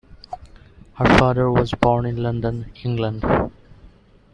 Her 0.95 1.05
father 1.19 1.51
was 1.51 1.75
born 1.75 2.07
in 2.07 2.23
London, 2.23 2.71
England. 2.83 3.23